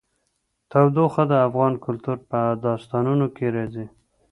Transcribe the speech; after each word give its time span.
تودوخه 0.71 1.23
د 1.31 1.33
افغان 1.47 1.73
کلتور 1.85 2.17
په 2.29 2.39
داستانونو 2.65 3.25
کې 3.35 3.45
راځي. 3.55 3.85